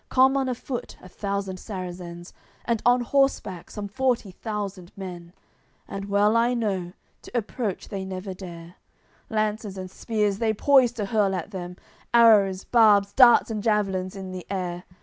[0.09, 2.33] Come on afoot a thousand Sarrazens,
[2.65, 5.31] And on horseback some forty thousand men.
[5.87, 8.77] But well I know, to approach they never dare;
[9.29, 11.77] Lances and spears they poise to hurl at them,
[12.15, 14.85] Arrows, barbs, darts and javelins in the air.